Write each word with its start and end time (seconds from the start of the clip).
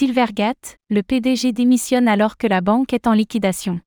Silvergate, 0.00 0.78
le 0.88 1.02
PDG 1.02 1.52
démissionne 1.52 2.08
alors 2.08 2.38
que 2.38 2.46
la 2.46 2.62
banque 2.62 2.94
est 2.94 3.06
en 3.06 3.12
liquidation. 3.12 3.82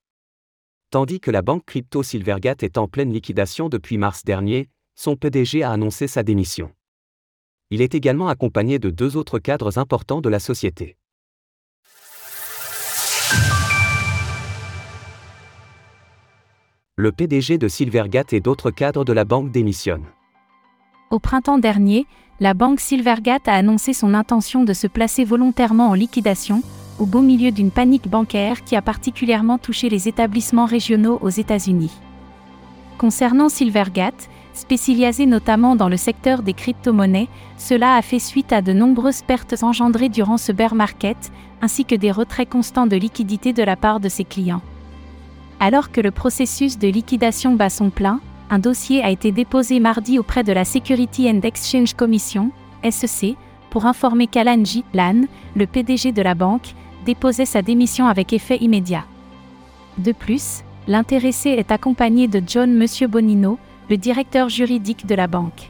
Tandis 0.91 1.19
que 1.19 1.31
la 1.31 1.41
banque 1.41 1.65
crypto 1.65 2.03
Silvergate 2.03 2.61
est 2.61 2.77
en 2.77 2.87
pleine 2.87 3.11
liquidation 3.11 3.67
depuis 3.67 3.97
mars 3.97 4.23
dernier, 4.23 4.69
son 4.93 5.15
PDG 5.15 5.63
a 5.63 5.71
annoncé 5.71 6.05
sa 6.05 6.21
démission. 6.21 6.69
Il 7.71 7.81
est 7.81 7.95
également 7.95 8.27
accompagné 8.27 8.77
de 8.77 8.91
deux 8.91 9.17
autres 9.17 9.39
cadres 9.39 9.79
importants 9.79 10.21
de 10.21 10.29
la 10.29 10.37
société. 10.37 10.97
Le 16.95 17.11
PDG 17.11 17.57
de 17.57 17.67
Silvergate 17.67 18.33
et 18.33 18.39
d'autres 18.39 18.69
cadres 18.69 19.03
de 19.03 19.13
la 19.13 19.25
banque 19.25 19.51
démissionnent. 19.51 20.05
Au 21.13 21.19
printemps 21.19 21.59
dernier, 21.59 22.07
la 22.39 22.55
banque 22.55 22.79
Silvergate 22.79 23.47
a 23.47 23.53
annoncé 23.53 23.93
son 23.93 24.15
intention 24.15 24.63
de 24.63 24.73
se 24.73 24.87
placer 24.87 25.23
volontairement 25.25 25.89
en 25.89 25.93
liquidation, 25.93 26.63
au 26.97 27.05
beau 27.05 27.21
milieu 27.21 27.51
d'une 27.51 27.69
panique 27.69 28.09
bancaire 28.09 28.63
qui 28.63 28.75
a 28.75 28.81
particulièrement 28.81 29.59
touché 29.59 29.89
les 29.89 30.07
établissements 30.07 30.65
régionaux 30.65 31.19
aux 31.21 31.29
États-Unis. 31.29 31.91
Concernant 32.97 33.47
Silvergate, 33.47 34.27
spécialisé 34.55 35.27
notamment 35.27 35.75
dans 35.75 35.87
le 35.87 35.97
secteur 35.97 36.41
des 36.41 36.53
crypto-monnaies, 36.53 37.29
cela 37.59 37.93
a 37.93 38.01
fait 38.01 38.17
suite 38.17 38.51
à 38.51 38.63
de 38.63 38.73
nombreuses 38.73 39.21
pertes 39.21 39.61
engendrées 39.61 40.09
durant 40.09 40.37
ce 40.37 40.51
bear 40.51 40.73
market, 40.73 41.31
ainsi 41.61 41.85
que 41.85 41.93
des 41.93 42.09
retraits 42.09 42.49
constants 42.49 42.87
de 42.87 42.95
liquidités 42.95 43.53
de 43.53 43.61
la 43.61 43.75
part 43.75 43.99
de 43.99 44.09
ses 44.09 44.23
clients. 44.23 44.63
Alors 45.59 45.91
que 45.91 46.01
le 46.01 46.09
processus 46.09 46.79
de 46.79 46.87
liquidation 46.87 47.53
bat 47.53 47.69
son 47.69 47.91
plein, 47.91 48.19
un 48.49 48.59
dossier 48.59 49.03
a 49.03 49.09
été 49.09 49.31
déposé 49.31 49.79
mardi 49.79 50.19
auprès 50.19 50.43
de 50.43 50.53
la 50.53 50.65
Security 50.65 51.29
and 51.29 51.41
Exchange 51.43 51.93
Commission, 51.93 52.51
SEC, 52.89 53.35
pour 53.69 53.85
informer 53.85 54.27
qu'Alan 54.27 54.63
J. 54.63 54.83
Lan, 54.93 55.23
le 55.55 55.65
PDG 55.65 56.11
de 56.11 56.21
la 56.21 56.35
banque, 56.35 56.73
déposait 57.05 57.45
sa 57.45 57.61
démission 57.61 58.07
avec 58.07 58.33
effet 58.33 58.57
immédiat. 58.57 59.05
De 59.97 60.11
plus, 60.11 60.63
l'intéressé 60.87 61.49
est 61.49 61.71
accompagné 61.71 62.27
de 62.27 62.41
John 62.45 62.73
Monsieur 62.73 63.07
Bonino, 63.07 63.57
le 63.89 63.97
directeur 63.97 64.49
juridique 64.49 65.05
de 65.05 65.15
la 65.15 65.27
banque. 65.27 65.69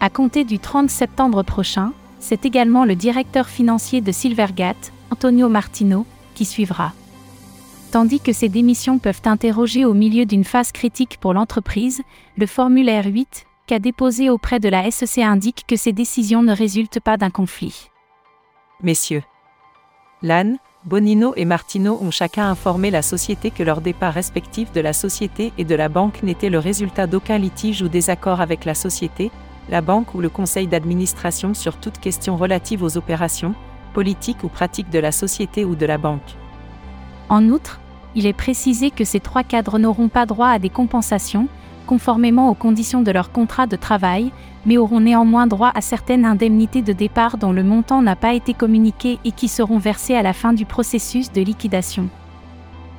À 0.00 0.10
compter 0.10 0.44
du 0.44 0.58
30 0.58 0.90
septembre 0.90 1.42
prochain, 1.42 1.92
c'est 2.20 2.44
également 2.44 2.84
le 2.84 2.96
directeur 2.96 3.48
financier 3.48 4.00
de 4.00 4.12
Silvergate, 4.12 4.92
Antonio 5.10 5.48
Martino, 5.48 6.06
qui 6.34 6.44
suivra. 6.44 6.92
Tandis 7.94 8.18
que 8.18 8.32
ces 8.32 8.48
démissions 8.48 8.98
peuvent 8.98 9.22
interroger 9.24 9.84
au 9.84 9.94
milieu 9.94 10.26
d'une 10.26 10.42
phase 10.42 10.72
critique 10.72 11.16
pour 11.20 11.32
l'entreprise, 11.32 12.02
le 12.36 12.44
formulaire 12.44 13.06
8, 13.06 13.46
qu'a 13.68 13.78
déposé 13.78 14.30
auprès 14.30 14.58
de 14.58 14.68
la 14.68 14.90
SEC 14.90 15.18
indique 15.18 15.62
que 15.68 15.76
ces 15.76 15.92
décisions 15.92 16.42
ne 16.42 16.52
résultent 16.52 16.98
pas 16.98 17.16
d'un 17.16 17.30
conflit. 17.30 17.92
Messieurs, 18.82 19.22
Lan, 20.22 20.56
Bonino 20.84 21.34
et 21.36 21.44
Martino 21.44 21.96
ont 22.02 22.10
chacun 22.10 22.50
informé 22.50 22.90
la 22.90 23.00
société 23.00 23.52
que 23.52 23.62
leur 23.62 23.80
départ 23.80 24.14
respectif 24.14 24.72
de 24.72 24.80
la 24.80 24.92
société 24.92 25.52
et 25.56 25.64
de 25.64 25.76
la 25.76 25.88
banque 25.88 26.24
n'était 26.24 26.50
le 26.50 26.58
résultat 26.58 27.06
d'aucun 27.06 27.38
litige 27.38 27.80
ou 27.80 27.86
désaccord 27.86 28.40
avec 28.40 28.64
la 28.64 28.74
société, 28.74 29.30
la 29.68 29.82
banque 29.82 30.16
ou 30.16 30.20
le 30.20 30.30
conseil 30.30 30.66
d'administration 30.66 31.54
sur 31.54 31.76
toute 31.76 32.00
question 32.00 32.36
relative 32.36 32.82
aux 32.82 32.96
opérations, 32.96 33.54
politiques 33.92 34.42
ou 34.42 34.48
pratiques 34.48 34.90
de 34.90 34.98
la 34.98 35.12
société 35.12 35.64
ou 35.64 35.76
de 35.76 35.86
la 35.86 35.96
banque. 35.96 36.34
En 37.28 37.48
outre, 37.48 37.80
il 38.14 38.26
est 38.26 38.32
précisé 38.32 38.90
que 38.90 39.04
ces 39.04 39.20
trois 39.20 39.42
cadres 39.42 39.78
n'auront 39.78 40.08
pas 40.08 40.26
droit 40.26 40.48
à 40.48 40.58
des 40.58 40.70
compensations, 40.70 41.48
conformément 41.86 42.48
aux 42.48 42.54
conditions 42.54 43.02
de 43.02 43.10
leur 43.10 43.32
contrat 43.32 43.66
de 43.66 43.76
travail, 43.76 44.32
mais 44.66 44.78
auront 44.78 45.00
néanmoins 45.00 45.46
droit 45.46 45.72
à 45.74 45.80
certaines 45.80 46.24
indemnités 46.24 46.82
de 46.82 46.92
départ 46.92 47.36
dont 47.36 47.52
le 47.52 47.62
montant 47.62 48.02
n'a 48.02 48.16
pas 48.16 48.34
été 48.34 48.54
communiqué 48.54 49.18
et 49.24 49.32
qui 49.32 49.48
seront 49.48 49.78
versées 49.78 50.14
à 50.14 50.22
la 50.22 50.32
fin 50.32 50.52
du 50.52 50.64
processus 50.64 51.30
de 51.32 51.42
liquidation. 51.42 52.08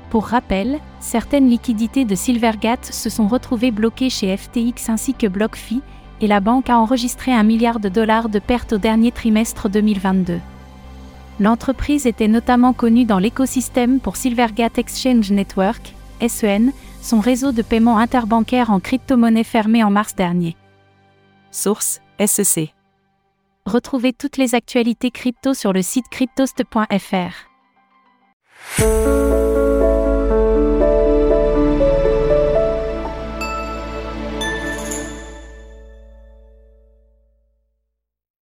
Pour 0.10 0.28
rappel, 0.28 0.80
certaines 1.00 1.50
liquidités 1.50 2.06
de 2.06 2.16
Silvergate 2.16 2.86
se 2.86 3.10
sont 3.10 3.28
retrouvées 3.28 3.72
bloquées 3.72 4.10
chez 4.10 4.36
FTX 4.38 4.90
ainsi 4.90 5.14
que 5.14 5.28
BlockFi, 5.28 5.82
et 6.22 6.28
la 6.28 6.40
banque 6.40 6.70
a 6.70 6.80
enregistré 6.80 7.34
un 7.34 7.44
milliard 7.44 7.80
de 7.80 7.90
dollars 7.90 8.30
de 8.30 8.40
pertes 8.40 8.74
au 8.74 8.78
dernier 8.78 9.12
trimestre 9.12 9.70
2022. 9.70 10.40
L'entreprise 11.40 12.06
était 12.06 12.30
notamment 12.30 12.72
connue 12.72 13.06
dans 13.06 13.20
l'écosystème 13.20 14.00
pour 14.00 14.16
Silvergate 14.16 14.78
Exchange 14.78 15.32
Network, 15.32 15.94
SEN, 16.26 16.72
son 17.02 17.20
réseau 17.20 17.52
de 17.52 17.62
paiement 17.62 17.98
interbancaire 17.98 18.72
en 18.72 18.80
crypto-monnaie 18.80 19.44
fermé 19.44 19.84
en 19.84 19.90
mars 19.90 20.16
dernier. 20.16 20.56
Source 21.52 22.02
SEC. 22.26 22.74
Retrouvez 23.66 24.14
toutes 24.14 24.38
les 24.38 24.56
actualités 24.56 25.12
crypto 25.12 25.54
sur 25.54 25.74
le 25.74 25.82
site 25.82 26.06
cryptost.fr. 26.10 27.50